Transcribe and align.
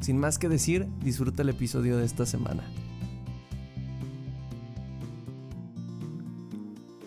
Sin 0.00 0.18
más 0.18 0.38
que 0.38 0.48
decir, 0.48 0.86
disfruta 1.02 1.42
el 1.42 1.48
episodio 1.48 1.96
de 1.96 2.04
esta 2.04 2.26
semana. 2.26 2.62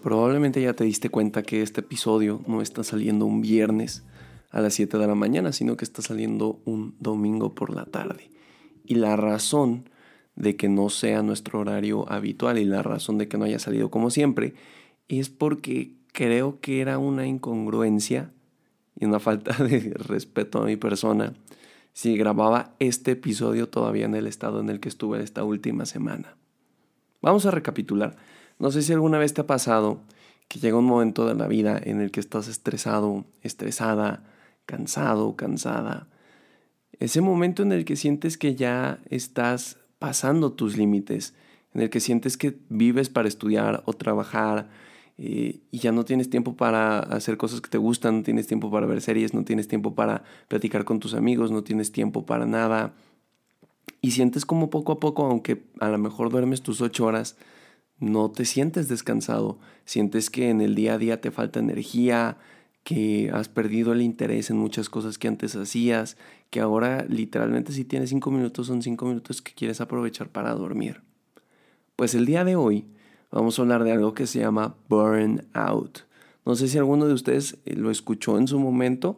Probablemente 0.03 0.61
ya 0.61 0.73
te 0.73 0.83
diste 0.83 1.09
cuenta 1.09 1.43
que 1.43 1.61
este 1.61 1.81
episodio 1.81 2.41
no 2.47 2.61
está 2.61 2.83
saliendo 2.83 3.25
un 3.25 3.41
viernes 3.41 4.03
a 4.51 4.61
las 4.61 4.73
7 4.75 4.97
de 4.97 5.07
la 5.07 5.15
mañana, 5.15 5.51
sino 5.51 5.75
que 5.75 5.85
está 5.85 6.01
saliendo 6.01 6.61
un 6.65 6.95
domingo 6.99 7.53
por 7.53 7.75
la 7.75 7.85
tarde. 7.85 8.29
Y 8.85 8.95
la 8.95 9.17
razón 9.17 9.89
de 10.37 10.55
que 10.55 10.69
no 10.69 10.89
sea 10.89 11.23
nuestro 11.23 11.59
horario 11.59 12.09
habitual 12.11 12.57
y 12.57 12.65
la 12.65 12.83
razón 12.83 13.17
de 13.17 13.27
que 13.27 13.37
no 13.37 13.45
haya 13.45 13.59
salido 13.59 13.89
como 13.91 14.09
siempre 14.09 14.53
es 15.09 15.29
porque 15.29 15.93
creo 16.13 16.59
que 16.61 16.79
era 16.79 16.99
una 16.99 17.27
incongruencia 17.27 18.31
y 18.99 19.05
una 19.05 19.19
falta 19.19 19.63
de 19.63 19.93
respeto 19.95 20.61
a 20.61 20.65
mi 20.65 20.77
persona 20.77 21.33
si 21.97 22.15
grababa 22.15 22.75
este 22.77 23.13
episodio 23.13 23.69
todavía 23.69 24.05
en 24.05 24.13
el 24.13 24.27
estado 24.27 24.59
en 24.59 24.69
el 24.69 24.79
que 24.79 24.87
estuve 24.87 25.23
esta 25.23 25.43
última 25.43 25.87
semana. 25.87 26.37
Vamos 27.23 27.47
a 27.47 27.49
recapitular. 27.49 28.15
No 28.59 28.69
sé 28.69 28.83
si 28.83 28.93
alguna 28.93 29.17
vez 29.17 29.33
te 29.33 29.41
ha 29.41 29.47
pasado 29.47 30.03
que 30.47 30.59
llega 30.59 30.77
un 30.77 30.85
momento 30.85 31.25
de 31.25 31.33
la 31.33 31.47
vida 31.47 31.81
en 31.83 31.99
el 31.99 32.11
que 32.11 32.19
estás 32.19 32.49
estresado, 32.49 33.25
estresada, 33.41 34.23
cansado, 34.67 35.35
cansada. 35.35 36.07
Ese 36.99 37.21
momento 37.21 37.63
en 37.63 37.71
el 37.71 37.83
que 37.83 37.95
sientes 37.95 38.37
que 38.37 38.53
ya 38.53 38.99
estás 39.09 39.79
pasando 39.97 40.53
tus 40.53 40.77
límites, 40.77 41.33
en 41.73 41.81
el 41.81 41.89
que 41.89 41.99
sientes 41.99 42.37
que 42.37 42.59
vives 42.69 43.09
para 43.09 43.27
estudiar 43.27 43.81
o 43.87 43.93
trabajar 43.93 44.69
eh, 45.17 45.61
y 45.71 45.79
ya 45.79 45.91
no 45.91 46.05
tienes 46.05 46.29
tiempo 46.29 46.55
para 46.55 46.99
hacer 46.99 47.37
cosas 47.37 47.61
que 47.61 47.69
te 47.69 47.77
gustan, 47.77 48.17
no 48.17 48.23
tienes 48.23 48.45
tiempo 48.45 48.69
para 48.69 48.85
ver 48.85 49.01
series, 49.01 49.33
no 49.33 49.43
tienes 49.43 49.67
tiempo 49.67 49.95
para 49.95 50.23
platicar 50.47 50.85
con 50.85 50.99
tus 50.99 51.13
amigos, 51.13 51.51
no 51.51 51.63
tienes 51.63 51.91
tiempo 51.91 52.25
para 52.25 52.45
nada. 52.45 52.93
Y 54.01 54.11
sientes 54.11 54.45
como 54.45 54.69
poco 54.69 54.91
a 54.91 54.99
poco, 54.99 55.25
aunque 55.25 55.63
a 55.79 55.89
lo 55.89 55.97
mejor 55.97 56.29
duermes 56.29 56.61
tus 56.61 56.81
ocho 56.81 57.05
horas, 57.05 57.35
no 57.99 58.29
te 58.29 58.45
sientes 58.45 58.87
descansado. 58.87 59.57
Sientes 59.85 60.29
que 60.29 60.49
en 60.49 60.61
el 60.61 60.75
día 60.75 60.93
a 60.93 60.97
día 60.99 61.19
te 61.19 61.31
falta 61.31 61.59
energía, 61.59 62.37
que 62.83 63.31
has 63.33 63.49
perdido 63.49 63.93
el 63.93 64.01
interés 64.01 64.49
en 64.49 64.57
muchas 64.57 64.87
cosas 64.87 65.17
que 65.17 65.27
antes 65.27 65.55
hacías, 65.55 66.15
que 66.51 66.61
ahora 66.61 67.05
literalmente 67.09 67.73
si 67.73 67.83
tienes 67.83 68.11
cinco 68.11 68.31
minutos 68.31 68.67
son 68.67 68.81
cinco 68.81 69.07
minutos 69.07 69.41
que 69.41 69.53
quieres 69.53 69.81
aprovechar 69.81 70.29
para 70.29 70.53
dormir. 70.53 71.01
Pues 71.95 72.13
el 72.13 72.25
día 72.25 72.45
de 72.45 72.55
hoy 72.55 72.85
vamos 73.31 73.57
a 73.57 73.61
hablar 73.61 73.83
de 73.83 73.91
algo 73.91 74.13
que 74.13 74.27
se 74.27 74.39
llama 74.39 74.75
burnout. 74.89 76.05
No 76.45 76.55
sé 76.55 76.67
si 76.67 76.77
alguno 76.77 77.07
de 77.07 77.13
ustedes 77.13 77.57
eh, 77.65 77.75
lo 77.75 77.91
escuchó 77.91 78.37
en 78.37 78.47
su 78.47 78.59
momento. 78.59 79.17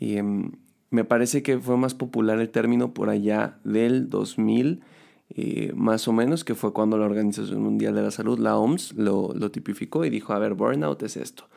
em, 0.00 0.52
me 0.90 1.04
parece 1.04 1.42
que 1.42 1.58
fue 1.58 1.76
más 1.76 1.94
popular 1.94 2.40
el 2.40 2.48
término 2.48 2.94
por 2.94 3.08
allá 3.10 3.58
del 3.64 4.08
2000, 4.08 4.82
eh, 5.30 5.72
más 5.74 6.06
o 6.08 6.12
menos, 6.12 6.44
que 6.44 6.54
fue 6.54 6.72
cuando 6.72 6.96
la 6.98 7.06
Organización 7.06 7.62
Mundial 7.62 7.94
de 7.94 8.02
la 8.02 8.10
Salud, 8.10 8.38
la 8.38 8.56
OMS, 8.56 8.94
lo, 8.94 9.32
lo 9.34 9.50
tipificó 9.50 10.04
y 10.04 10.10
dijo, 10.10 10.32
a 10.32 10.38
ver, 10.38 10.54
burnout 10.54 11.02
es 11.02 11.16
esto. 11.16 11.48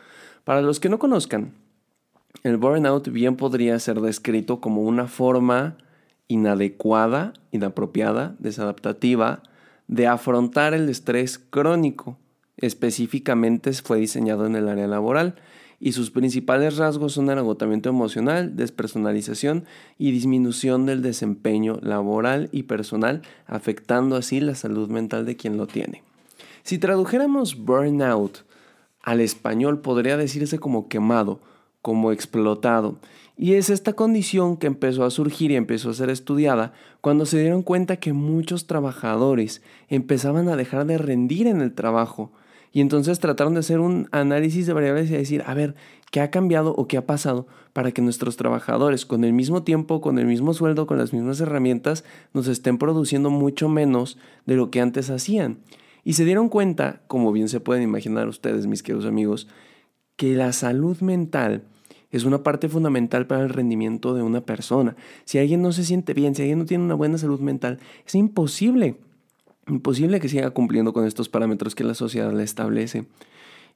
Para 0.44 0.62
los 0.62 0.80
que 0.80 0.90
no 0.90 1.00
conozcan, 1.00 1.54
el 2.44 2.58
burnout 2.58 3.10
bien 3.10 3.36
podría 3.36 3.78
ser 3.80 4.02
descrito 4.02 4.62
como 4.62 4.82
una 4.82 5.08
forma 5.08 5.78
inadecuada, 6.28 7.34
inapropiada, 7.52 8.36
desadaptativa 8.40 9.44
de 9.90 10.08
afrontar 10.08 10.74
el 10.74 10.88
estrés 10.88 11.40
crónico. 11.40 12.18
Específicamente 12.58 13.74
fue 13.74 13.98
diseñado 13.98 14.46
en 14.46 14.56
el 14.56 14.70
área 14.70 14.88
laboral 14.88 15.36
y 15.80 15.94
sus 15.94 16.12
principales 16.12 16.78
rasgos 16.78 17.14
son 17.14 17.30
el 17.30 17.40
agotamiento 17.40 17.90
emocional, 17.90 18.56
despersonalización 18.56 19.66
y 19.98 20.12
disminución 20.12 20.86
del 20.86 21.02
desempeño 21.02 21.80
laboral 21.82 22.50
y 22.52 22.64
personal, 22.64 23.24
afectando 23.48 24.16
así 24.16 24.40
la 24.40 24.56
salud 24.56 24.90
mental 24.90 25.26
de 25.26 25.36
quien 25.36 25.58
lo 25.58 25.68
tiene. 25.68 26.04
Si 26.64 26.78
tradujéramos 26.78 27.58
burnout 27.58 28.46
al 29.02 29.22
español 29.22 29.82
podría 29.82 30.18
decirse 30.18 30.60
como 30.60 30.88
quemado, 30.88 31.40
como 31.82 32.12
explotado, 32.12 33.00
y 33.42 33.54
es 33.54 33.70
esta 33.70 33.94
condición 33.94 34.58
que 34.58 34.68
empezó 34.68 35.06
a 35.06 35.10
surgir 35.10 35.52
y 35.52 35.56
empezó 35.56 35.92
a 35.92 35.94
ser 35.94 36.10
estudiada 36.10 36.74
cuando 37.00 37.26
se 37.26 37.40
dieron 37.40 37.64
cuenta 37.64 37.96
que 37.96 38.12
muchos 38.12 38.68
trabajadores 38.68 39.62
empezaban 39.88 40.50
a 40.50 40.58
dejar 40.58 40.86
de 40.86 40.98
rendir 40.98 41.48
en 41.48 41.62
el 41.62 41.74
trabajo. 41.74 42.34
Y 42.74 42.82
entonces 42.82 43.20
trataron 43.20 43.54
de 43.54 43.62
hacer 43.62 43.80
un 43.80 44.10
análisis 44.12 44.68
de 44.68 44.74
variables 44.74 45.10
y 45.10 45.14
decir, 45.14 45.44
a 45.48 45.54
ver, 45.54 45.76
¿qué 46.12 46.20
ha 46.20 46.32
cambiado 46.32 46.76
o 46.76 46.90
qué 46.90 46.98
ha 46.98 47.06
pasado 47.06 47.48
para 47.72 47.94
que 47.94 48.02
nuestros 48.02 48.36
trabajadores 48.36 49.06
con 49.06 49.24
el 49.24 49.32
mismo 49.32 49.64
tiempo, 49.64 50.02
con 50.02 50.20
el 50.20 50.26
mismo 50.26 50.54
sueldo, 50.54 50.86
con 50.86 50.98
las 50.98 51.14
mismas 51.14 51.40
herramientas, 51.40 52.04
nos 52.34 52.50
estén 52.50 52.78
produciendo 52.78 53.30
mucho 53.30 53.70
menos 53.70 54.18
de 54.48 54.56
lo 54.56 54.70
que 54.70 54.82
antes 54.82 55.10
hacían? 55.10 55.60
Y 56.04 56.14
se 56.14 56.26
dieron 56.26 56.50
cuenta, 56.50 57.04
como 57.08 57.32
bien 57.32 57.48
se 57.48 57.62
pueden 57.62 57.84
imaginar 57.84 58.28
ustedes, 58.28 58.68
mis 58.68 58.84
queridos 58.84 59.06
amigos, 59.06 59.48
que 60.20 60.36
la 60.36 60.52
salud 60.52 61.00
mental 61.00 61.64
es 62.12 62.26
una 62.26 62.44
parte 62.44 62.68
fundamental 62.68 63.26
para 63.26 63.42
el 63.42 63.50
rendimiento 63.50 64.14
de 64.14 64.22
una 64.22 64.42
persona. 64.42 64.98
Si 65.24 65.38
alguien 65.38 65.62
no 65.62 65.72
se 65.72 65.86
siente 65.86 66.14
bien, 66.14 66.36
si 66.36 66.42
alguien 66.42 66.60
no 66.60 66.66
tiene 66.66 66.84
una 66.84 66.96
buena 66.96 67.18
salud 67.18 67.40
mental, 67.40 67.80
es 68.06 68.16
imposible, 68.16 68.98
imposible 69.70 70.20
que 70.20 70.28
siga 70.28 70.50
cumpliendo 70.50 70.92
con 70.92 71.08
estos 71.08 71.30
parámetros 71.30 71.74
que 71.74 71.86
la 71.86 71.94
sociedad 71.94 72.34
le 72.34 72.44
establece. 72.44 73.06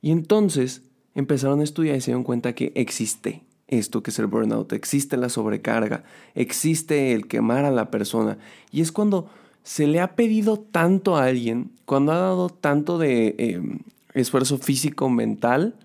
Y 0.01 0.11
entonces 0.11 0.81
empezaron 1.15 1.61
a 1.61 1.63
estudiar 1.63 1.95
y 1.95 2.01
se 2.01 2.11
dieron 2.11 2.25
cuenta 2.25 2.53
que 2.53 2.73
existe 2.75 3.43
esto 3.69 4.03
que 4.03 4.11
es 4.11 4.19
el 4.19 4.27
burnout, 4.27 4.73
existe 4.73 5.15
la 5.15 5.29
sobrecarga, 5.29 6.03
existe 6.35 7.13
el 7.13 7.29
quemar 7.29 7.63
a 7.63 7.71
la 7.71 7.89
persona. 7.89 8.37
Y 8.69 8.81
es 8.81 8.91
cuando 8.91 9.29
se 9.63 9.87
le 9.87 10.01
ha 10.01 10.17
pedido 10.17 10.59
tanto 10.59 11.15
a 11.15 11.23
alguien, 11.23 11.71
cuando 11.85 12.11
ha 12.11 12.17
dado 12.17 12.49
tanto 12.49 12.97
de 12.97 13.33
eh, 13.37 13.61
esfuerzo 14.13 14.57
físico, 14.57 15.09
mental, 15.09 15.75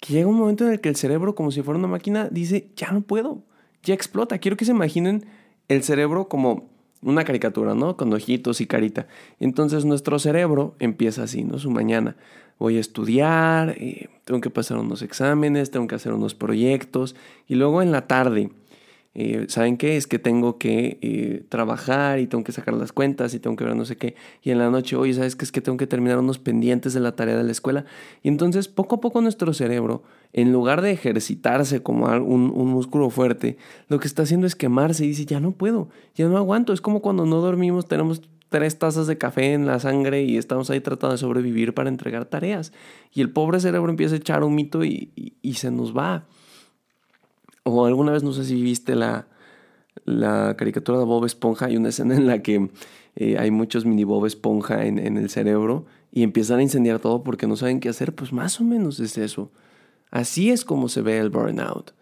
que 0.00 0.14
llega 0.14 0.28
un 0.28 0.38
momento 0.38 0.66
en 0.66 0.72
el 0.72 0.80
que 0.80 0.88
el 0.88 0.96
cerebro, 0.96 1.34
como 1.34 1.50
si 1.50 1.62
fuera 1.62 1.78
una 1.78 1.88
máquina, 1.88 2.28
dice, 2.30 2.68
ya 2.74 2.90
no 2.90 3.02
puedo, 3.02 3.42
ya 3.82 3.94
explota. 3.94 4.38
Quiero 4.38 4.56
que 4.56 4.64
se 4.64 4.72
imaginen 4.72 5.26
el 5.68 5.82
cerebro 5.82 6.28
como 6.28 6.68
una 7.02 7.24
caricatura, 7.24 7.74
¿no? 7.74 7.96
Con 7.96 8.12
ojitos 8.12 8.60
y 8.60 8.66
carita. 8.66 9.06
Entonces 9.38 9.84
nuestro 9.84 10.18
cerebro 10.18 10.74
empieza 10.78 11.22
así, 11.22 11.44
¿no? 11.44 11.58
Su 11.58 11.70
mañana. 11.70 12.16
Voy 12.58 12.76
a 12.76 12.80
estudiar, 12.80 13.70
eh, 13.78 14.08
tengo 14.24 14.40
que 14.40 14.50
pasar 14.50 14.76
unos 14.78 15.00
exámenes, 15.00 15.70
tengo 15.70 15.86
que 15.86 15.94
hacer 15.94 16.12
unos 16.12 16.34
proyectos. 16.34 17.16
Y 17.46 17.54
luego 17.54 17.80
en 17.80 17.92
la 17.92 18.06
tarde 18.06 18.50
eh, 19.12 19.46
¿saben 19.48 19.76
qué? 19.76 19.96
Es 19.96 20.06
que 20.06 20.20
tengo 20.20 20.56
que 20.56 20.98
eh, 21.02 21.44
trabajar 21.48 22.20
y 22.20 22.28
tengo 22.28 22.44
que 22.44 22.52
sacar 22.52 22.74
las 22.74 22.92
cuentas 22.92 23.34
y 23.34 23.40
tengo 23.40 23.56
que 23.56 23.64
ver 23.64 23.74
no 23.74 23.84
sé 23.84 23.96
qué. 23.96 24.14
Y 24.42 24.50
en 24.50 24.58
la 24.58 24.70
noche, 24.70 24.94
oye, 24.94 25.14
¿sabes 25.14 25.34
qué? 25.34 25.44
Es 25.44 25.50
que 25.50 25.60
tengo 25.60 25.76
que 25.76 25.88
terminar 25.88 26.18
unos 26.18 26.38
pendientes 26.38 26.94
de 26.94 27.00
la 27.00 27.16
tarea 27.16 27.36
de 27.36 27.42
la 27.42 27.50
escuela. 27.50 27.84
Y 28.22 28.28
entonces, 28.28 28.68
poco 28.68 28.96
a 28.96 29.00
poco 29.00 29.20
nuestro 29.20 29.52
cerebro, 29.52 30.04
en 30.32 30.52
lugar 30.52 30.80
de 30.80 30.92
ejercitarse 30.92 31.82
como 31.82 32.06
un, 32.06 32.52
un 32.54 32.68
músculo 32.68 33.10
fuerte, 33.10 33.56
lo 33.88 33.98
que 33.98 34.06
está 34.06 34.22
haciendo 34.22 34.46
es 34.46 34.54
quemarse 34.54 35.04
y 35.04 35.08
dice, 35.08 35.24
ya 35.26 35.40
no 35.40 35.52
puedo, 35.52 35.88
ya 36.14 36.28
no 36.28 36.36
aguanto. 36.36 36.72
Es 36.72 36.80
como 36.80 37.02
cuando 37.02 37.26
no 37.26 37.40
dormimos, 37.40 37.88
tenemos 37.88 38.22
tres 38.48 38.78
tazas 38.78 39.08
de 39.08 39.18
café 39.18 39.54
en 39.54 39.66
la 39.66 39.80
sangre 39.80 40.22
y 40.22 40.36
estamos 40.36 40.70
ahí 40.70 40.80
tratando 40.80 41.12
de 41.12 41.18
sobrevivir 41.18 41.74
para 41.74 41.88
entregar 41.88 42.26
tareas. 42.26 42.72
Y 43.12 43.22
el 43.22 43.30
pobre 43.30 43.58
cerebro 43.58 43.90
empieza 43.90 44.14
a 44.14 44.18
echar 44.18 44.44
un 44.44 44.54
mito 44.54 44.84
y, 44.84 45.34
y 45.42 45.54
se 45.54 45.72
nos 45.72 45.96
va. 45.96 46.26
O 47.72 47.86
alguna 47.86 48.12
vez 48.12 48.22
no 48.22 48.32
sé 48.32 48.44
si 48.44 48.60
viste 48.60 48.94
la, 48.94 49.26
la 50.04 50.56
caricatura 50.56 50.98
de 50.98 51.04
Bob 51.04 51.24
Esponja, 51.24 51.66
hay 51.66 51.76
una 51.76 51.90
escena 51.90 52.16
en 52.16 52.26
la 52.26 52.42
que 52.42 52.70
eh, 53.16 53.36
hay 53.38 53.50
muchos 53.50 53.84
mini 53.84 54.04
Bob 54.04 54.26
Esponja 54.26 54.84
en, 54.84 54.98
el 54.98 55.30
cerebro 55.30 55.86
y 56.12 56.22
empiezan 56.22 56.60
a 56.60 56.62
incendiar 56.62 56.98
todo 56.98 57.22
porque 57.22 57.46
no 57.46 57.56
saben 57.56 57.80
qué 57.80 57.88
hacer, 57.88 58.14
pues 58.14 58.32
más 58.32 58.60
o 58.60 58.64
menos 58.64 59.00
es 59.00 59.18
eso. 59.18 59.50
Así 60.10 60.50
es 60.50 60.64
como 60.64 60.88
se 60.88 61.02
ve 61.02 61.18
el 61.18 61.30
burnout. 61.30 61.92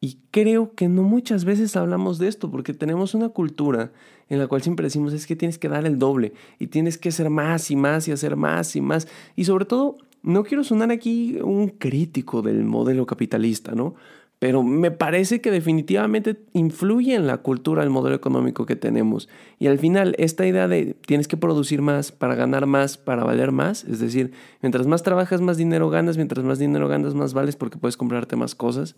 Y 0.00 0.18
creo 0.30 0.74
que 0.74 0.88
no 0.88 1.02
muchas 1.02 1.44
veces 1.44 1.74
hablamos 1.74 2.18
de 2.18 2.28
esto 2.28 2.50
porque 2.50 2.74
tenemos 2.74 3.14
una 3.14 3.30
cultura 3.30 3.92
en 4.28 4.38
la 4.38 4.46
cual 4.46 4.62
siempre 4.62 4.84
decimos 4.84 5.14
es 5.14 5.26
que 5.26 5.36
tienes 5.36 5.58
que 5.58 5.70
dar 5.70 5.86
el 5.86 5.98
doble 5.98 6.34
y 6.58 6.66
tienes 6.66 6.98
que 6.98 7.08
hacer 7.08 7.30
más 7.30 7.70
y 7.70 7.76
más 7.76 8.06
y 8.06 8.12
hacer 8.12 8.36
más 8.36 8.76
y 8.76 8.82
más. 8.82 9.08
Y 9.36 9.44
sobre 9.44 9.64
todo, 9.64 9.96
no 10.22 10.44
quiero 10.44 10.64
sonar 10.64 10.90
aquí 10.90 11.38
un 11.42 11.68
crítico 11.68 12.42
del 12.42 12.64
modelo 12.64 13.06
capitalista, 13.06 13.74
¿no? 13.74 13.94
Pero 14.38 14.62
me 14.62 14.90
parece 14.90 15.40
que 15.40 15.50
definitivamente 15.50 16.36
influye 16.52 17.14
en 17.14 17.26
la 17.26 17.38
cultura, 17.38 17.82
el 17.82 17.88
modelo 17.90 18.14
económico 18.14 18.66
que 18.66 18.76
tenemos. 18.76 19.28
Y 19.58 19.66
al 19.66 19.78
final, 19.78 20.14
esta 20.18 20.46
idea 20.46 20.68
de 20.68 20.94
tienes 21.06 21.26
que 21.26 21.38
producir 21.38 21.80
más 21.80 22.12
para 22.12 22.34
ganar 22.34 22.66
más, 22.66 22.98
para 22.98 23.24
valer 23.24 23.50
más, 23.50 23.84
es 23.84 23.98
decir, 23.98 24.32
mientras 24.60 24.86
más 24.86 25.02
trabajas, 25.02 25.40
más 25.40 25.56
dinero 25.56 25.88
ganas, 25.88 26.16
mientras 26.16 26.44
más 26.44 26.58
dinero 26.58 26.86
ganas, 26.86 27.14
más 27.14 27.32
vales 27.32 27.56
porque 27.56 27.78
puedes 27.78 27.96
comprarte 27.96 28.36
más 28.36 28.54
cosas, 28.54 28.94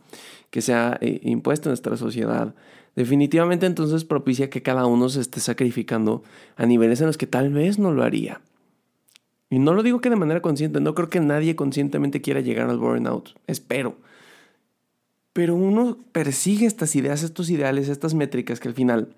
que 0.51 0.61
se 0.61 0.75
ha 0.75 0.99
eh, 1.01 1.21
impuesto 1.23 1.69
en 1.69 1.71
nuestra 1.71 1.97
sociedad. 1.97 2.55
Definitivamente 2.97 3.67
entonces 3.67 4.05
propicia 4.05 4.51
que 4.51 4.63
cada 4.63 4.87
uno 4.87 5.09
se 5.09 5.21
esté 5.21 5.39
sacrificando 5.39 6.25
a 6.57 6.67
niveles 6.67 7.01
en 7.01 7.07
los 7.07 7.17
que 7.17 7.29
tal 7.29 7.53
vez 7.53 7.79
no 7.79 7.93
lo 7.93 8.03
haría. 8.03 8.41
Y 9.51 9.61
no 9.61 9.73
lo 9.73 9.85
digo 9.85 10.01
que 10.01 10.11
de 10.11 10.17
manera 10.17 10.43
consciente, 10.43 10.81
no 10.81 10.97
creo 10.97 11.09
que 11.09 11.21
nadie 11.21 11.55
conscientemente 11.55 12.21
quiera 12.21 12.41
llegar 12.41 12.69
al 12.69 12.79
burnout, 12.79 13.31
espero. 13.47 13.97
Pero 15.39 15.55
uno 15.55 15.99
persigue 16.11 16.67
estas 16.67 16.97
ideas, 16.97 17.23
estos 17.23 17.49
ideales, 17.49 17.89
estas 17.89 18.13
métricas 18.13 18.59
que 18.59 18.67
al 18.67 18.75
final 18.75 19.15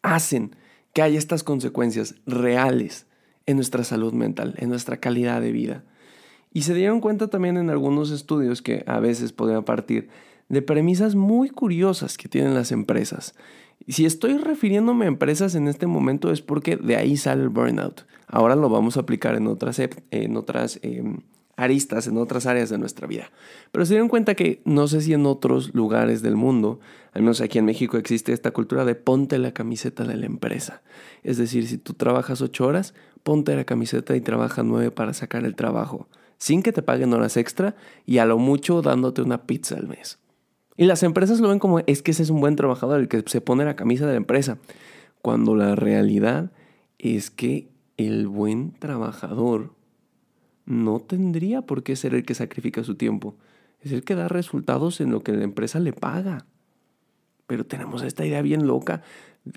hacen 0.00 0.54
que 0.92 1.02
haya 1.02 1.18
estas 1.18 1.42
consecuencias 1.42 2.14
reales 2.24 3.08
en 3.46 3.56
nuestra 3.56 3.82
salud 3.82 4.12
mental, 4.12 4.54
en 4.58 4.68
nuestra 4.68 4.98
calidad 4.98 5.40
de 5.40 5.50
vida. 5.50 5.82
Y 6.52 6.62
se 6.62 6.72
dieron 6.72 7.00
cuenta 7.00 7.30
también 7.30 7.56
en 7.56 7.68
algunos 7.68 8.12
estudios 8.12 8.62
que 8.62 8.84
a 8.86 9.00
veces 9.00 9.32
podían 9.32 9.64
partir 9.64 10.08
de 10.48 10.62
premisas 10.62 11.16
muy 11.16 11.50
curiosas 11.50 12.16
que 12.16 12.28
tienen 12.28 12.54
las 12.54 12.70
empresas. 12.70 13.34
Si 13.88 14.06
estoy 14.06 14.36
refiriéndome 14.36 15.06
a 15.06 15.08
empresas 15.08 15.56
en 15.56 15.66
este 15.66 15.88
momento 15.88 16.30
es 16.30 16.42
porque 16.42 16.76
de 16.76 16.94
ahí 16.94 17.16
sale 17.16 17.42
el 17.42 17.48
burnout. 17.48 18.06
Ahora 18.28 18.54
lo 18.54 18.68
vamos 18.68 18.96
a 18.96 19.00
aplicar 19.00 19.34
en 19.34 19.48
otras, 19.48 19.80
en 19.80 20.36
otras 20.36 20.78
em, 20.82 21.22
aristas 21.60 22.06
en 22.06 22.16
otras 22.16 22.46
áreas 22.46 22.70
de 22.70 22.78
nuestra 22.78 23.06
vida. 23.06 23.30
Pero 23.70 23.84
se 23.84 23.92
dieron 23.92 24.08
cuenta 24.08 24.34
que 24.34 24.62
no 24.64 24.88
sé 24.88 25.02
si 25.02 25.12
en 25.12 25.26
otros 25.26 25.74
lugares 25.74 26.22
del 26.22 26.34
mundo, 26.34 26.80
al 27.12 27.22
menos 27.22 27.40
aquí 27.40 27.58
en 27.58 27.66
México 27.66 27.98
existe 27.98 28.32
esta 28.32 28.50
cultura 28.50 28.84
de 28.84 28.94
ponte 28.94 29.38
la 29.38 29.52
camiseta 29.52 30.04
de 30.04 30.16
la 30.16 30.26
empresa. 30.26 30.82
Es 31.22 31.36
decir, 31.36 31.68
si 31.68 31.76
tú 31.76 31.92
trabajas 31.92 32.40
ocho 32.40 32.66
horas, 32.66 32.94
ponte 33.22 33.54
la 33.54 33.64
camiseta 33.64 34.16
y 34.16 34.22
trabaja 34.22 34.62
nueve 34.62 34.90
para 34.90 35.12
sacar 35.12 35.44
el 35.44 35.54
trabajo, 35.54 36.08
sin 36.38 36.62
que 36.62 36.72
te 36.72 36.82
paguen 36.82 37.12
horas 37.12 37.36
extra 37.36 37.76
y 38.06 38.18
a 38.18 38.24
lo 38.24 38.38
mucho 38.38 38.80
dándote 38.80 39.20
una 39.20 39.42
pizza 39.42 39.76
al 39.76 39.86
mes. 39.86 40.18
Y 40.78 40.86
las 40.86 41.02
empresas 41.02 41.40
lo 41.40 41.50
ven 41.50 41.58
como 41.58 41.80
es 41.80 42.00
que 42.00 42.12
ese 42.12 42.22
es 42.22 42.30
un 42.30 42.40
buen 42.40 42.56
trabajador, 42.56 43.00
el 43.00 43.08
que 43.08 43.22
se 43.26 43.42
pone 43.42 43.66
la 43.66 43.76
camisa 43.76 44.06
de 44.06 44.12
la 44.12 44.16
empresa, 44.16 44.56
cuando 45.20 45.54
la 45.54 45.74
realidad 45.76 46.52
es 46.98 47.30
que 47.30 47.68
el 47.98 48.28
buen 48.28 48.72
trabajador 48.72 49.74
no 50.70 51.00
tendría 51.00 51.62
por 51.62 51.82
qué 51.82 51.96
ser 51.96 52.14
el 52.14 52.24
que 52.24 52.34
sacrifica 52.34 52.84
su 52.84 52.94
tiempo. 52.94 53.34
Es 53.80 53.90
el 53.90 54.04
que 54.04 54.14
da 54.14 54.28
resultados 54.28 55.00
en 55.00 55.10
lo 55.10 55.22
que 55.22 55.32
la 55.32 55.42
empresa 55.42 55.80
le 55.80 55.92
paga. 55.92 56.46
Pero 57.48 57.66
tenemos 57.66 58.02
esta 58.02 58.24
idea 58.24 58.40
bien 58.40 58.68
loca, 58.68 59.02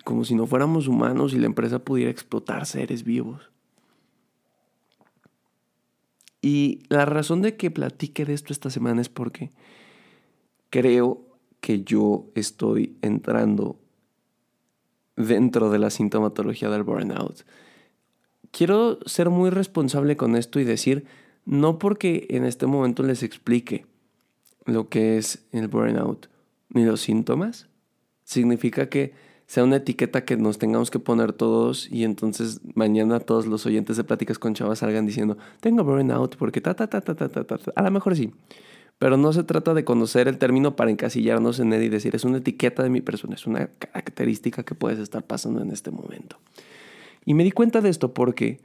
como 0.03 0.25
si 0.25 0.33
no 0.33 0.47
fuéramos 0.47 0.87
humanos 0.87 1.33
y 1.33 1.39
la 1.39 1.45
empresa 1.45 1.79
pudiera 1.79 2.09
explotar 2.09 2.65
seres 2.65 3.03
vivos. 3.03 3.51
Y 6.41 6.81
la 6.89 7.05
razón 7.05 7.43
de 7.43 7.55
que 7.55 7.69
platique 7.69 8.25
de 8.25 8.33
esto 8.33 8.51
esta 8.51 8.71
semana 8.71 8.99
es 8.99 9.09
porque 9.09 9.51
creo 10.71 11.21
que 11.61 11.83
yo 11.83 12.25
estoy 12.33 12.97
entrando 13.03 13.77
dentro 15.15 15.69
de 15.69 15.77
la 15.77 15.91
sintomatología 15.91 16.69
del 16.69 16.83
burnout 16.83 17.45
quiero 18.53 18.99
ser 19.05 19.29
muy 19.29 19.49
responsable 19.49 20.15
con 20.15 20.37
esto 20.37 20.59
y 20.59 20.63
decir, 20.63 21.05
no 21.45 21.79
porque 21.79 22.27
en 22.29 22.45
este 22.45 22.67
momento 22.67 23.03
les 23.03 23.23
explique 23.23 23.85
lo 24.65 24.87
que 24.87 25.17
es 25.17 25.43
el 25.51 25.67
burnout 25.67 26.27
ni 26.69 26.85
los 26.85 27.01
síntomas, 27.01 27.67
significa 28.23 28.87
que 28.87 29.11
sea 29.47 29.65
una 29.65 29.77
etiqueta 29.77 30.23
que 30.23 30.37
nos 30.37 30.57
tengamos 30.57 30.89
que 30.89 30.99
poner 30.99 31.33
todos 31.33 31.91
y 31.91 32.05
entonces 32.05 32.61
mañana 32.75 33.19
todos 33.19 33.45
los 33.45 33.65
oyentes 33.65 33.97
de 33.97 34.03
Pláticas 34.05 34.39
con 34.39 34.53
Chavas 34.53 34.79
salgan 34.79 35.05
diciendo, 35.05 35.37
tengo 35.59 35.83
burnout 35.83 36.37
porque 36.37 36.61
ta, 36.61 36.75
ta, 36.75 36.87
ta, 36.87 37.01
ta, 37.01 37.15
ta, 37.15 37.29
ta, 37.29 37.43
ta. 37.43 37.71
A 37.75 37.81
lo 37.83 37.91
mejor 37.91 38.15
sí. 38.15 38.31
Pero 38.99 39.17
no 39.17 39.33
se 39.33 39.43
trata 39.43 39.73
de 39.73 39.83
conocer 39.83 40.27
el 40.27 40.37
término 40.37 40.75
para 40.75 40.91
encasillarnos 40.91 41.59
en 41.59 41.73
él 41.73 41.83
y 41.83 41.89
decir, 41.89 42.15
es 42.15 42.23
una 42.23 42.37
etiqueta 42.37 42.83
de 42.83 42.89
mi 42.89 43.01
persona, 43.01 43.35
es 43.35 43.47
una 43.47 43.67
característica 43.67 44.63
que 44.63 44.75
puedes 44.75 44.99
estar 44.99 45.23
pasando 45.23 45.61
en 45.61 45.71
este 45.71 45.91
momento. 45.91 46.37
Y 47.25 47.33
me 47.33 47.43
di 47.43 47.51
cuenta 47.51 47.81
de 47.81 47.89
esto 47.89 48.13
porque, 48.13 48.59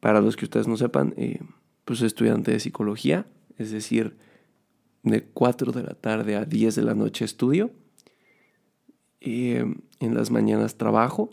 para 0.00 0.20
los 0.20 0.36
que 0.36 0.44
ustedes 0.44 0.68
no 0.68 0.76
sepan, 0.76 1.14
eh, 1.16 1.40
pues 1.84 2.02
estudiante 2.02 2.50
de 2.50 2.60
psicología, 2.60 3.26
es 3.58 3.70
decir, 3.70 4.16
de 5.02 5.22
4 5.22 5.72
de 5.72 5.82
la 5.82 5.94
tarde 5.94 6.36
a 6.36 6.44
10 6.44 6.74
de 6.74 6.82
la 6.82 6.94
noche 6.94 7.24
estudio. 7.24 7.70
Eh, 9.20 9.64
en 10.00 10.14
las 10.14 10.30
mañanas 10.30 10.76
trabajo 10.76 11.30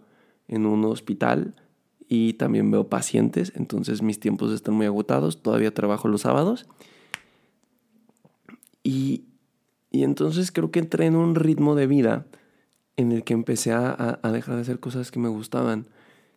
en 0.47 0.65
un 0.65 0.85
hospital 0.85 1.55
y 2.07 2.33
también 2.33 2.71
veo 2.71 2.89
pacientes, 2.89 3.53
entonces 3.55 4.01
mis 4.01 4.19
tiempos 4.19 4.51
están 4.51 4.75
muy 4.75 4.85
agotados, 4.85 5.41
todavía 5.41 5.73
trabajo 5.73 6.07
los 6.07 6.21
sábados. 6.21 6.67
Y, 8.83 9.25
y 9.91 10.03
entonces 10.03 10.51
creo 10.51 10.71
que 10.71 10.79
entré 10.79 11.05
en 11.05 11.15
un 11.15 11.35
ritmo 11.35 11.75
de 11.75 11.87
vida 11.87 12.27
en 12.97 13.11
el 13.11 13.23
que 13.23 13.33
empecé 13.33 13.71
a, 13.71 14.19
a 14.21 14.31
dejar 14.31 14.55
de 14.55 14.61
hacer 14.61 14.79
cosas 14.79 15.11
que 15.11 15.19
me 15.19 15.29
gustaban 15.29 15.87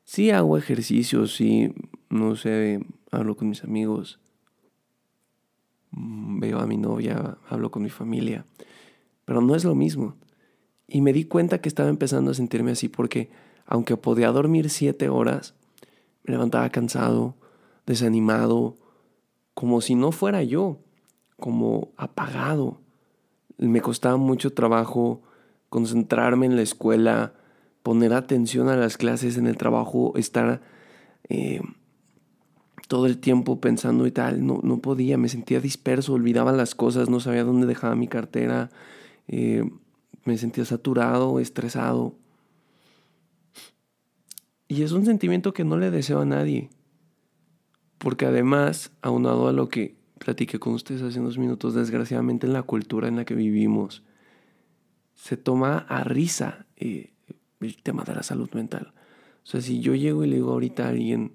Sí 0.05 0.31
hago 0.31 0.59
ejercicio, 0.59 1.27
sí, 1.27 1.75
no 2.11 2.37
sé, 2.37 2.85
hablo 3.11 3.37
con 3.37 3.49
mis 3.49 3.65
amigos, 3.65 4.21
mm, 5.93 6.41
veo 6.41 6.59
a 6.59 6.67
mi 6.67 6.77
novia, 6.77 7.39
hablo 7.49 7.71
con 7.71 7.83
mi 7.83 7.91
familia, 7.91 8.45
pero 9.25 9.41
no 9.41 9.55
es 9.55 9.65
lo 9.65 9.75
mismo. 9.75 10.17
Y 10.87 11.01
me 11.01 11.15
di 11.15 11.25
cuenta 11.25 11.61
que 11.63 11.69
estaba 11.69 11.89
empezando 11.89 12.31
a 12.31 12.35
sentirme 12.35 12.73
así 12.73 12.89
porque 12.89 13.31
aunque 13.67 13.97
podía 13.97 14.31
dormir 14.31 14.69
siete 14.69 15.09
horas, 15.09 15.55
me 16.23 16.33
levantaba 16.33 16.69
cansado, 16.69 17.35
desanimado, 17.87 18.77
como 19.55 19.81
si 19.81 19.95
no 19.95 20.13
fuera 20.13 20.43
yo, 20.43 20.81
como 21.39 21.93
apagado. 21.97 22.81
Me 23.57 23.81
costaba 23.81 24.19
mucho 24.19 24.53
trabajo 24.53 25.23
concentrarme 25.71 26.47
en 26.47 26.57
la 26.57 26.63
escuela, 26.63 27.35
poner 27.85 28.15
atención 28.15 28.71
a 28.71 28.77
las 28.77 28.97
clases 28.97 29.37
en 29.37 29.47
el 29.47 29.59
trabajo, 29.59 30.15
estar 30.17 30.63
eh, 31.29 31.61
todo 32.89 33.05
el 33.05 33.19
tiempo 33.19 33.61
pensando 33.61 34.07
y 34.07 34.11
tal, 34.11 34.47
no, 34.47 34.61
no, 34.63 34.79
podía, 34.79 35.19
me 35.19 35.29
sentía 35.29 35.61
disperso, 35.61 36.15
olvidaba 36.15 36.53
las 36.53 36.75
cosas, 36.75 37.11
no 37.11 37.21
sabía 37.21 37.45
dónde 37.45 37.67
dejaba 37.67 37.95
mi 37.95 38.09
cartera, 38.09 38.71
eh, 39.29 39.71
me 40.25 40.39
sentía 40.39 40.65
saturado, 40.65 41.39
estresado. 41.41 42.15
Y 44.67 44.83
es 44.83 44.93
un 44.93 45.05
sentimiento 45.05 45.53
que 45.53 45.65
no 45.65 45.77
le 45.77 45.91
deseo 45.91 46.23
a 46.23 46.25
nadie, 46.25 46.71
porque 47.99 48.25
además, 48.25 48.93
aunado 49.03 49.47
a 49.47 49.53
lo 49.53 49.69
que 49.69 49.95
platiqué 50.19 50.59
con 50.59 50.73
ustedes 50.73 51.03
hace 51.03 51.21
unos 51.21 51.37
minutos, 51.37 51.75
desgraciadamente 51.75 52.47
en 52.47 52.55
la 52.55 52.63
cultura 52.63 53.09
en 53.09 53.17
la 53.17 53.27
que 53.27 53.35
vivimos, 53.35 54.03
se 55.17 55.37
toma 55.37 55.85
a 55.87 56.03
risa. 56.03 56.65
Eh, 56.77 57.14
el 57.67 57.83
tema 57.83 58.05
de 58.05 58.15
la 58.15 58.23
salud 58.23 58.51
mental. 58.53 58.93
O 59.45 59.47
sea, 59.47 59.61
si 59.61 59.81
yo 59.81 59.95
llego 59.95 60.25
y 60.25 60.29
le 60.29 60.37
digo 60.37 60.53
ahorita 60.53 60.87
a 60.87 60.89
alguien 60.91 61.33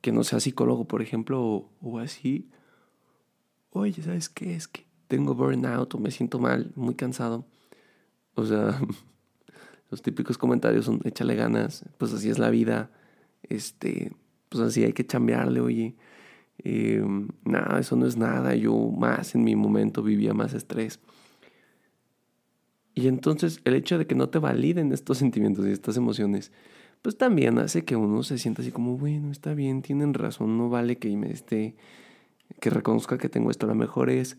que 0.00 0.12
no 0.12 0.24
sea 0.24 0.40
psicólogo, 0.40 0.86
por 0.86 1.02
ejemplo, 1.02 1.70
o, 1.80 1.98
así, 1.98 2.50
oye, 3.70 4.02
¿sabes 4.02 4.28
qué? 4.28 4.54
Es 4.54 4.68
que 4.68 4.86
tengo 5.08 5.34
burnout 5.34 5.94
o 5.94 5.98
me 5.98 6.10
siento 6.10 6.38
mal, 6.38 6.72
muy 6.76 6.94
cansado. 6.94 7.46
O 8.34 8.44
sea, 8.44 8.80
los 9.90 10.02
típicos 10.02 10.38
comentarios 10.38 10.84
son, 10.84 11.00
échale 11.04 11.34
ganas, 11.34 11.84
pues 11.98 12.12
así 12.12 12.30
es 12.30 12.38
la 12.38 12.50
vida, 12.50 12.90
este, 13.42 14.12
pues 14.48 14.62
así 14.62 14.84
hay 14.84 14.92
que 14.92 15.06
chambearle, 15.06 15.60
oye. 15.60 15.96
Eh, 16.64 17.02
nada, 17.44 17.80
eso 17.80 17.96
no 17.96 18.06
es 18.06 18.16
nada, 18.16 18.54
yo 18.54 18.74
más 18.90 19.34
en 19.34 19.42
mi 19.42 19.56
momento 19.56 20.02
vivía 20.02 20.34
más 20.34 20.54
estrés. 20.54 21.00
Y 22.94 23.08
entonces 23.08 23.60
el 23.64 23.74
hecho 23.74 23.98
de 23.98 24.06
que 24.06 24.14
no 24.14 24.28
te 24.28 24.38
validen 24.38 24.92
estos 24.92 25.18
sentimientos 25.18 25.66
y 25.66 25.70
estas 25.70 25.96
emociones, 25.96 26.52
pues 27.00 27.16
también 27.16 27.58
hace 27.58 27.84
que 27.84 27.96
uno 27.96 28.22
se 28.22 28.38
sienta 28.38 28.62
así 28.62 28.70
como, 28.70 28.96
bueno, 28.96 29.32
está 29.32 29.54
bien, 29.54 29.82
tienen 29.82 30.14
razón, 30.14 30.56
no 30.56 30.68
vale 30.68 30.98
que 30.98 31.14
me 31.16 31.30
esté, 31.30 31.74
que 32.60 32.70
reconozca 32.70 33.18
que 33.18 33.28
tengo 33.28 33.50
esto, 33.50 33.66
a 33.66 33.70
lo 33.70 33.74
mejor 33.74 34.10
es 34.10 34.38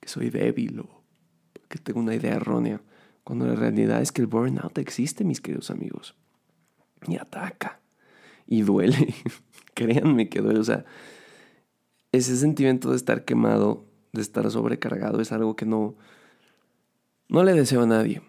que 0.00 0.08
soy 0.08 0.30
débil 0.30 0.80
o 0.80 1.02
que 1.68 1.78
tengo 1.78 2.00
una 2.00 2.14
idea 2.14 2.34
errónea, 2.34 2.82
cuando 3.24 3.46
la 3.46 3.54
realidad 3.54 4.02
es 4.02 4.12
que 4.12 4.20
el 4.20 4.26
burnout 4.26 4.76
existe, 4.78 5.24
mis 5.24 5.40
queridos 5.40 5.70
amigos, 5.70 6.16
y 7.06 7.16
ataca, 7.16 7.80
y 8.46 8.62
duele, 8.62 9.14
créanme 9.74 10.28
que 10.28 10.40
duele, 10.40 10.60
o 10.60 10.64
sea, 10.64 10.84
ese 12.10 12.36
sentimiento 12.36 12.90
de 12.90 12.96
estar 12.96 13.24
quemado, 13.24 13.86
de 14.12 14.20
estar 14.20 14.50
sobrecargado, 14.50 15.20
es 15.20 15.32
algo 15.32 15.56
que 15.56 15.64
no, 15.64 15.96
no 17.32 17.44
le 17.44 17.54
deseo 17.54 17.82
a 17.82 17.86
nadie. 17.86 18.20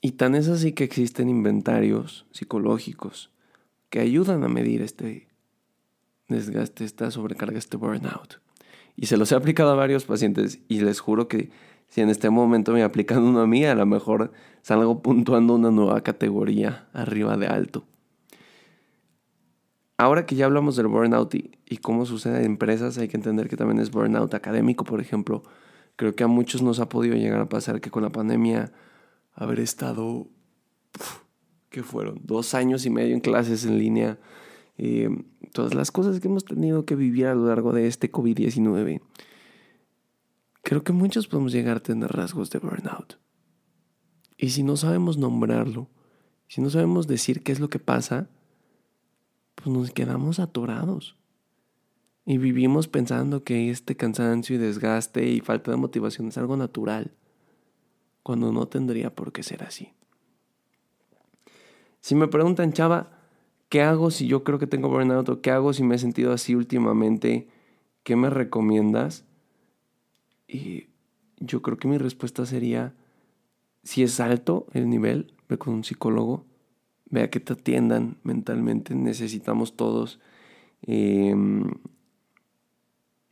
Y 0.00 0.12
tan 0.12 0.36
es 0.36 0.48
así 0.48 0.72
que 0.72 0.84
existen 0.84 1.28
inventarios 1.28 2.24
psicológicos 2.30 3.32
que 3.90 3.98
ayudan 3.98 4.44
a 4.44 4.48
medir 4.48 4.80
este 4.80 5.26
desgaste, 6.28 6.84
esta 6.84 7.10
sobrecarga, 7.10 7.58
este 7.58 7.76
burnout. 7.76 8.40
Y 8.96 9.06
se 9.06 9.16
los 9.16 9.32
he 9.32 9.34
aplicado 9.34 9.70
a 9.70 9.74
varios 9.74 10.04
pacientes 10.04 10.60
y 10.68 10.80
les 10.80 11.00
juro 11.00 11.26
que 11.26 11.50
si 11.88 12.00
en 12.00 12.10
este 12.10 12.30
momento 12.30 12.72
me 12.72 12.84
aplican 12.84 13.24
uno 13.24 13.40
a 13.40 13.46
mí, 13.48 13.64
a 13.64 13.74
lo 13.74 13.86
mejor 13.86 14.32
salgo 14.62 15.02
puntuando 15.02 15.56
una 15.56 15.72
nueva 15.72 16.02
categoría 16.02 16.86
arriba 16.92 17.36
de 17.36 17.48
alto. 17.48 17.84
Ahora 19.96 20.26
que 20.26 20.36
ya 20.36 20.44
hablamos 20.44 20.76
del 20.76 20.86
burnout 20.86 21.34
y, 21.34 21.50
y, 21.66 21.78
cómo 21.78 22.06
sucede 22.06 22.38
en 22.38 22.46
empresas, 22.46 22.98
hay 22.98 23.08
que 23.08 23.16
entender 23.16 23.48
que 23.48 23.56
también 23.56 23.80
es 23.80 23.90
burnout 23.90 24.32
académico, 24.34 24.84
por 24.84 25.00
ejemplo. 25.00 25.42
Creo 25.96 26.14
que 26.14 26.24
a 26.24 26.28
muchos 26.28 26.62
nos 26.62 26.80
ha 26.80 26.88
podido 26.88 27.16
llegar 27.16 27.40
a 27.40 27.48
pasar 27.48 27.80
que 27.80 27.90
con 27.90 28.02
la 28.02 28.10
pandemia 28.10 28.72
haber 29.34 29.60
estado, 29.60 30.28
¿qué 31.70 31.82
fueron? 31.82 32.20
Dos 32.24 32.54
años 32.54 32.86
y 32.86 32.90
medio 32.90 33.14
en 33.14 33.20
clases 33.20 33.64
en 33.64 33.78
línea, 33.78 34.18
eh, 34.76 35.08
todas 35.52 35.74
las 35.74 35.90
cosas 35.92 36.20
que 36.20 36.28
hemos 36.28 36.44
tenido 36.44 36.84
que 36.84 36.96
vivir 36.96 37.26
a 37.26 37.34
lo 37.34 37.46
largo 37.46 37.72
de 37.72 37.86
este 37.86 38.10
COVID-19. 38.10 39.00
Creo 40.62 40.82
que 40.82 40.92
muchos 40.92 41.28
podemos 41.28 41.52
llegar 41.52 41.76
a 41.76 41.82
tener 41.82 42.10
rasgos 42.10 42.50
de 42.50 42.58
burnout. 42.58 43.18
Y 44.36 44.50
si 44.50 44.62
no 44.62 44.76
sabemos 44.76 45.16
nombrarlo, 45.16 45.88
si 46.48 46.60
no 46.60 46.70
sabemos 46.70 47.06
decir 47.06 47.42
qué 47.42 47.52
es 47.52 47.60
lo 47.60 47.70
que 47.70 47.78
pasa, 47.78 48.28
pues 49.54 49.68
nos 49.68 49.90
quedamos 49.90 50.40
atorados. 50.40 51.16
Y 52.26 52.38
vivimos 52.38 52.88
pensando 52.88 53.44
que 53.44 53.70
este 53.70 53.96
cansancio 53.96 54.56
y 54.56 54.58
desgaste 54.58 55.28
y 55.28 55.40
falta 55.40 55.70
de 55.70 55.76
motivación 55.76 56.28
es 56.28 56.38
algo 56.38 56.56
natural, 56.56 57.12
cuando 58.22 58.50
no 58.52 58.66
tendría 58.66 59.14
por 59.14 59.32
qué 59.32 59.42
ser 59.42 59.62
así. 59.62 59.92
Si 62.00 62.14
me 62.14 62.28
preguntan, 62.28 62.72
Chava, 62.72 63.18
¿qué 63.68 63.82
hago 63.82 64.10
si 64.10 64.26
yo 64.26 64.44
creo 64.44 64.58
que 64.58 64.66
tengo 64.66 64.88
burnout 64.88 65.28
o 65.28 65.40
qué 65.40 65.50
hago 65.50 65.72
si 65.72 65.82
me 65.82 65.96
he 65.96 65.98
sentido 65.98 66.32
así 66.32 66.54
últimamente? 66.54 67.48
¿Qué 68.02 68.16
me 68.16 68.30
recomiendas? 68.30 69.24
Y 70.48 70.88
yo 71.38 71.62
creo 71.62 71.78
que 71.78 71.88
mi 71.88 71.98
respuesta 71.98 72.46
sería, 72.46 72.94
si 73.82 74.02
es 74.02 74.20
alto 74.20 74.66
el 74.72 74.88
nivel, 74.88 75.34
ve 75.48 75.58
con 75.58 75.74
un 75.74 75.84
psicólogo, 75.84 76.46
vea 77.06 77.30
que 77.30 77.40
te 77.40 77.52
atiendan 77.52 78.18
mentalmente, 78.22 78.94
necesitamos 78.94 79.76
todos, 79.76 80.20
em, 80.82 81.70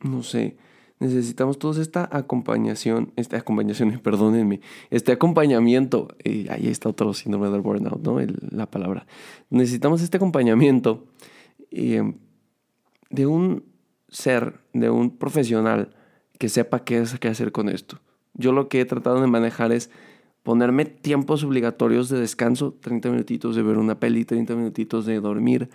no 0.03 0.23
sé, 0.23 0.57
necesitamos 0.99 1.59
todos 1.59 1.77
esta 1.77 2.07
acompañación, 2.11 3.11
esta 3.15 3.37
acompañación, 3.37 3.99
perdónenme, 4.03 4.61
este 4.89 5.11
acompañamiento, 5.11 6.09
eh, 6.23 6.47
ahí 6.49 6.67
está 6.67 6.89
otro 6.89 7.13
síndrome 7.13 7.49
del 7.49 7.61
burnout, 7.61 8.01
¿no? 8.01 8.19
la 8.51 8.69
palabra. 8.69 9.05
Necesitamos 9.49 10.01
este 10.01 10.17
acompañamiento 10.17 11.05
em, 11.71 12.15
de 13.09 13.25
un 13.25 13.63
ser, 14.09 14.59
de 14.73 14.89
un 14.89 15.17
profesional 15.17 15.95
que 16.37 16.49
sepa 16.49 16.83
qué, 16.83 16.99
es, 16.99 17.19
qué 17.19 17.27
hacer 17.27 17.51
con 17.51 17.69
esto. 17.69 17.99
Yo 18.33 18.51
lo 18.51 18.67
que 18.67 18.81
he 18.81 18.85
tratado 18.85 19.21
de 19.21 19.27
manejar 19.27 19.71
es 19.71 19.89
ponerme 20.43 20.85
tiempos 20.85 21.43
obligatorios 21.43 22.09
de 22.09 22.19
descanso, 22.19 22.73
30 22.73 23.09
minutitos 23.09 23.55
de 23.55 23.63
ver 23.63 23.77
una 23.77 23.99
peli, 23.99 24.25
30 24.25 24.55
minutitos 24.55 25.05
de 25.05 25.19
dormir, 25.19 25.69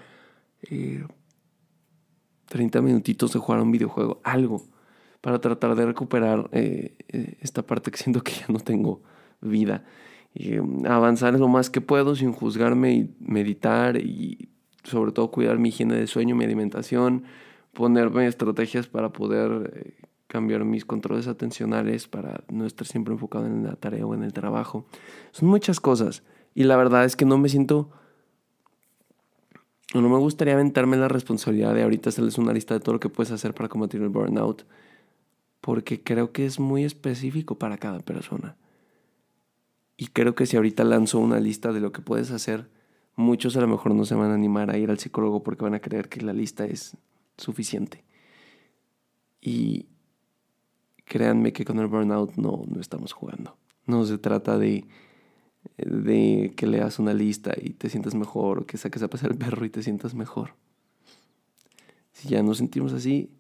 30 2.49 2.79
eh, 2.79 2.83
minutitos 2.83 3.33
de 3.33 3.39
jugar 3.39 3.61
un 3.61 3.71
videojuego, 3.71 4.21
algo, 4.25 4.67
para 5.21 5.41
tratar 5.41 5.75
de 5.75 5.87
recuperar 5.87 6.49
eh, 6.53 6.97
eh, 7.09 7.37
esta 7.41 7.63
parte 7.63 7.91
que 7.91 7.99
siento 7.99 8.23
que 8.23 8.33
ya 8.33 8.47
no 8.49 8.61
tengo 8.61 9.03
vida. 9.41 9.85
Y, 10.35 10.57
avanzar 10.87 11.39
lo 11.39 11.49
más 11.49 11.71
que 11.71 11.81
puedo 11.81 12.15
sin 12.15 12.33
juzgarme 12.33 12.95
y 12.95 13.17
meditar 13.21 13.97
y 13.97 14.51
sobre 14.85 15.13
todo 15.13 15.31
cuidar 15.31 15.59
mi 15.59 15.71
higiene 15.71 15.95
de 15.95 16.07
sueño, 16.07 16.37
mi 16.37 16.45
alimentación, 16.45 17.25
ponerme 17.73 18.27
estrategias 18.27 18.87
para 18.89 19.13
poder 19.13 19.97
cambiar 20.27 20.65
mis 20.65 20.85
controles 20.85 21.27
atencionales 21.27 22.07
para 22.07 22.45
no 22.49 22.67
estar 22.67 22.87
siempre 22.87 23.15
enfocado 23.15 23.47
en 23.47 23.65
la 23.65 23.77
tarea 23.77 24.07
o 24.07 24.15
en 24.15 24.23
el 24.23 24.33
trabajo. 24.33 24.87
Son 25.33 25.49
muchas 25.49 25.81
cosas. 25.81 26.23
Y 26.55 26.65
la 26.65 26.77
verdad 26.77 27.05
es 27.05 27.17
que 27.17 27.25
no 27.25 27.39
me 27.39 27.49
siento... 27.49 27.91
No 29.95 30.09
me 30.09 30.19
gustaría 30.19 30.55
aventarme 30.55 30.97
la 30.97 31.09
responsabilidad 31.09 31.75
de 31.75 31.83
ahorita 31.83 32.11
hacerles 32.11 32.39
una 32.39 32.53
lista 32.53 32.75
de 32.75 32.81
todo 32.81 32.95
lo 32.95 33.01
que 33.01 33.09
puedes 33.09 33.33
hacer 33.33 33.55
para 33.55 33.69
combatir 33.69 34.03
el 34.03 34.11
burnout. 34.11 34.67
Porque 35.61 36.03
creo 36.03 36.33
que 36.33 36.45
es 36.47 36.61
muy 36.61 36.85
específico 36.85 37.59
para 37.59 37.79
cada 37.79 38.01
persona. 38.01 38.57
Y 39.97 40.09
creo 40.09 40.35
que 40.35 40.47
si 40.47 40.57
ahorita 40.57 40.85
lanzo 40.85 41.19
una 41.19 41.41
lista 41.41 41.73
de 41.73 41.81
lo 41.81 41.91
que 41.91 42.03
puedes 42.03 42.31
hacer, 42.31 42.69
muchos 43.17 43.57
a 43.57 43.61
lo 43.61 43.67
mejor 43.67 43.95
no 43.95 44.05
se 44.05 44.15
van 44.15 44.31
a 44.31 44.35
animar 44.35 44.71
a 44.71 44.79
ir 44.79 44.91
al 44.91 44.99
psicólogo 44.99 45.43
porque 45.43 45.65
van 45.65 45.75
a 45.75 45.81
creer 45.81 46.09
que 46.09 46.21
la 46.21 46.33
lista 46.33 46.67
es 46.67 46.97
suficiente. 47.37 48.05
Y, 49.41 49.89
créanme 51.09 51.53
que 51.53 51.65
con 51.65 51.79
el 51.81 51.87
burnout 51.89 52.37
no, 52.37 52.63
no 52.69 52.81
estamos 52.81 53.13
jugando. 53.13 53.57
No 53.87 54.05
se 54.05 54.19
trata 54.19 54.59
de, 54.59 54.85
de 55.77 56.53
que 56.57 56.67
leas 56.67 56.99
una 56.99 57.15
lista 57.15 57.53
y 57.61 57.71
te 57.71 57.89
sientas 57.89 58.15
mejor 58.15 58.61
o 58.61 58.67
que 58.67 58.79
saques 58.79 59.03
a 59.03 59.09
pasar 59.09 59.31
el 59.31 59.39
perro 59.39 59.65
y 59.65 59.71
te 59.71 59.83
sientas 59.83 60.15
mejor. 60.15 60.55
Si 62.13 62.29
ya 62.29 62.43
nos 62.43 62.59
sentimos 62.59 62.93
así, 62.93 63.31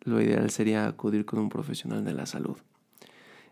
lo 0.00 0.20
ideal 0.20 0.50
sería 0.50 0.86
acudir 0.86 1.24
con 1.24 1.38
un 1.38 1.48
profesional 1.48 2.04
de 2.04 2.14
la 2.14 2.26
salud. 2.26 2.56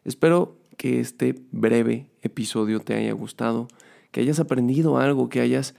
Espero 0.04 0.56
que 0.76 1.00
este 1.00 1.34
breve 1.52 2.08
episodio 2.22 2.80
te 2.80 2.94
haya 2.94 3.12
gustado, 3.12 3.68
que 4.10 4.20
hayas 4.20 4.40
aprendido 4.40 4.98
algo, 4.98 5.28
que 5.28 5.40
hayas 5.40 5.74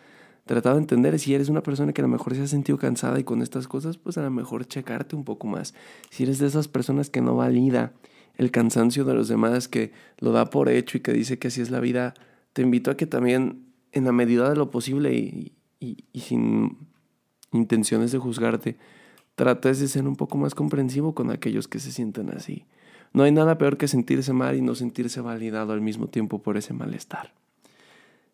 tratado 0.45 0.75
de 0.75 0.81
entender 0.81 1.17
si 1.19 1.33
eres 1.33 1.49
una 1.49 1.63
persona 1.63 1.93
que 1.93 2.01
a 2.01 2.03
lo 2.03 2.07
mejor 2.07 2.35
se 2.35 2.43
ha 2.43 2.47
sentido 2.47 2.77
cansada 2.77 3.19
y 3.19 3.23
con 3.23 3.41
estas 3.41 3.67
cosas, 3.67 3.97
pues 3.97 4.17
a 4.17 4.21
lo 4.21 4.31
mejor 4.31 4.65
checarte 4.65 5.15
un 5.15 5.23
poco 5.23 5.47
más. 5.47 5.73
Si 6.09 6.23
eres 6.23 6.39
de 6.39 6.47
esas 6.47 6.67
personas 6.67 7.09
que 7.09 7.21
no 7.21 7.35
valida 7.35 7.93
el 8.37 8.51
cansancio 8.51 9.05
de 9.05 9.13
los 9.13 9.27
demás, 9.27 9.67
que 9.67 9.91
lo 10.19 10.31
da 10.31 10.49
por 10.49 10.69
hecho 10.69 10.97
y 10.97 11.01
que 11.01 11.13
dice 11.13 11.39
que 11.39 11.47
así 11.47 11.61
es 11.61 11.71
la 11.71 11.79
vida, 11.79 12.13
te 12.53 12.61
invito 12.61 12.91
a 12.91 12.97
que 12.97 13.05
también 13.05 13.65
en 13.91 14.05
la 14.05 14.11
medida 14.11 14.49
de 14.49 14.55
lo 14.55 14.71
posible 14.71 15.13
y, 15.13 15.53
sin 16.13 16.77
intenciones 17.51 18.11
de 18.11 18.17
juzgarte, 18.17 18.77
trates 19.35 19.79
de 19.79 19.87
ser 19.87 20.07
un 20.07 20.15
poco 20.15 20.37
más 20.37 20.55
comprensivo 20.55 21.13
con 21.13 21.31
aquellos 21.31 21.67
que 21.67 21.79
se 21.79 21.91
sienten 21.91 22.29
así. 22.29 22.65
No 23.13 23.23
hay 23.23 23.31
nada 23.31 23.57
peor 23.57 23.77
que 23.77 23.87
sentirse 23.87 24.31
mal 24.31 24.55
y 24.55 24.61
no 24.61 24.75
sentirse 24.75 25.19
validado 25.19 25.73
al 25.73 25.81
mismo 25.81 26.07
tiempo 26.07 26.41
por 26.41 26.57
ese 26.57 26.73
malestar. 26.73 27.33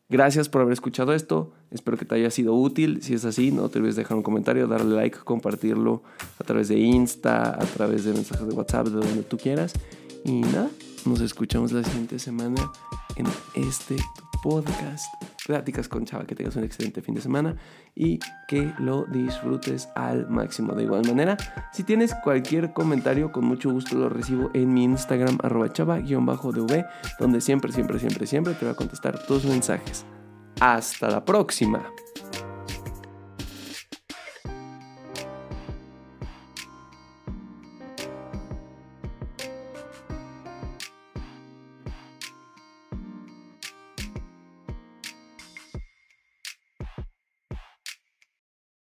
Gracias 0.10 0.48
por 0.48 0.62
haber 0.62 0.74
escuchado 0.74 1.14
esto. 1.14 1.52
Espero 1.70 1.98
que 1.98 2.06
te 2.06 2.16
haya 2.16 2.32
sido 2.32 2.54
útil. 2.54 3.02
Si 3.02 3.14
es 3.14 3.26
así, 3.26 3.52
no 3.52 3.68
te 3.70 3.80
olvides 3.80 3.98
dejar 3.98 4.16
un 4.16 4.24
comentario, 4.24 4.68
darle 4.68 4.96
like, 4.96 5.18
compartirlo 5.20 6.04
a 6.40 6.44
través 6.46 6.70
de 6.70 6.78
Insta, 6.80 7.50
a 7.50 7.66
través 7.66 8.06
de 8.06 8.14
mensajes 8.14 8.48
de 8.48 8.54
WhatsApp, 8.54 8.88
de 8.88 9.06
donde 9.06 9.24
tú 9.24 9.38
quieras. 9.38 9.74
Y 10.24 10.42
nada, 10.42 10.70
nos 11.06 11.22
escuchamos 11.22 11.72
la 11.72 11.84
siguiente 11.84 12.20
semana 12.20 12.72
en 13.16 13.26
este 13.56 13.98
podcast. 14.44 15.06
Pláticas 15.46 15.88
con 15.88 16.06
Chava, 16.06 16.26
que 16.26 16.36
tengas 16.36 16.56
un 16.58 16.64
excelente 16.64 17.02
fin 17.02 17.16
de 17.16 17.22
semana 17.22 17.56
y 17.96 18.20
que 18.48 18.74
lo 18.80 19.06
disfrutes 19.06 19.90
al 19.96 20.30
máximo. 20.30 20.74
De 20.74 20.84
igual 20.84 21.06
manera, 21.06 21.38
si 21.72 21.84
tienes 21.84 22.14
cualquier 22.24 22.74
comentario, 22.74 23.32
con 23.32 23.46
mucho 23.46 23.72
gusto 23.72 23.98
lo 23.98 24.10
recibo 24.10 24.52
en 24.54 24.74
mi 24.74 24.84
Instagram, 24.84 25.38
arroba 25.42 25.72
chava-dv, 25.72 26.86
donde 27.20 27.42
siempre, 27.42 27.72
siempre, 27.72 28.00
siempre, 28.00 28.28
siempre 28.28 28.54
te 28.54 28.66
voy 28.66 28.74
a 28.74 28.78
contestar 28.78 29.26
tus 29.26 29.46
mensajes. 29.46 30.06
Hasta 30.60 31.10
la 31.10 31.24
próxima. 31.24 31.84